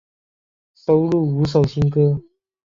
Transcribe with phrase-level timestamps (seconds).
[0.73, 2.23] 收录五首新歌。